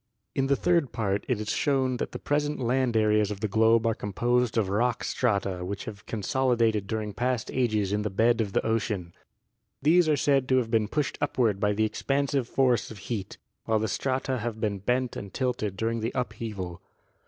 In 0.33 0.47
the 0.47 0.55
third 0.55 0.91
part 0.91 1.25
it 1.27 1.39
is 1.39 1.51
shown 1.51 1.97
that 1.97 2.11
the 2.11 2.17
present 2.17 2.59
land 2.59 2.97
areas 2.97 3.29
of 3.29 3.39
the 3.41 3.47
globe 3.47 3.85
are 3.85 3.93
composed 3.93 4.57
of 4.57 4.67
rock 4.67 5.03
strata 5.03 5.63
which 5.63 5.85
have 5.85 6.07
con 6.07 6.23
solidated 6.23 6.87
during 6.87 7.13
past 7.13 7.51
ages 7.53 7.93
in 7.93 8.01
the 8.01 8.09
bed 8.09 8.41
of 8.41 8.53
the 8.53 8.65
ocean. 8.65 9.13
These 9.79 10.09
are 10.09 10.17
said 10.17 10.49
to 10.49 10.57
have 10.57 10.71
been 10.71 10.87
pushed 10.87 11.19
upward 11.21 11.59
by 11.59 11.73
the 11.73 11.85
expansive 11.85 12.49
force 12.49 12.89
of 12.89 12.97
heat, 12.97 13.37
while 13.65 13.77
the 13.77 13.87
strata 13.87 14.39
have 14.39 14.59
been 14.59 14.79
bent 14.79 15.15
and 15.15 15.31
tilted 15.31 15.77
during 15.77 15.99
the 15.99 16.11
upheaval. 16.15 16.81